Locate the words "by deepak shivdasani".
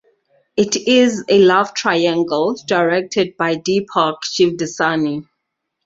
3.37-5.27